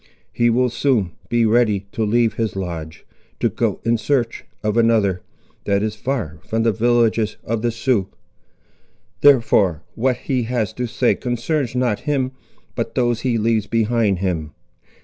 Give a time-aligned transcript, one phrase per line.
[0.33, 3.05] He will soon be ready to leave his lodge,
[3.39, 5.21] to go in search of another,
[5.65, 8.09] that is far from the villages of the Siouxes;
[9.21, 12.31] therefore, what he has to say concerns not him,
[12.73, 14.55] but those he leaves behind him.